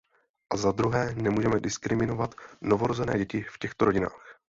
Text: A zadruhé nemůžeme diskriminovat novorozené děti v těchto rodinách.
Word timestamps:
A 0.51 0.57
zadruhé 0.57 1.15
nemůžeme 1.15 1.59
diskriminovat 1.59 2.35
novorozené 2.61 3.17
děti 3.17 3.41
v 3.43 3.59
těchto 3.59 3.85
rodinách. 3.85 4.37